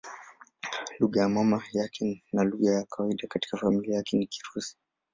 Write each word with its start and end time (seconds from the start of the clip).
Lugha 0.99 1.21
ya 1.21 1.29
mama 1.29 1.63
yake 1.73 2.23
na 2.33 2.43
lugha 2.43 2.71
ya 2.71 2.83
kawaida 2.85 3.27
katika 3.27 3.57
familia 3.57 3.95
yake 3.95 4.17
ni 4.17 4.27
Kirusi. 4.27 4.77